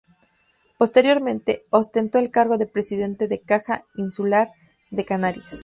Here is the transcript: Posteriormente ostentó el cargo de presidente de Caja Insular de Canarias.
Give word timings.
Posteriormente 0.79 1.65
ostentó 1.69 2.17
el 2.17 2.31
cargo 2.31 2.57
de 2.57 2.65
presidente 2.65 3.27
de 3.27 3.39
Caja 3.39 3.85
Insular 3.93 4.51
de 4.89 5.05
Canarias. 5.05 5.59